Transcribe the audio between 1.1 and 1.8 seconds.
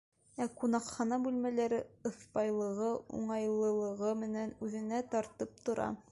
бүлмәләре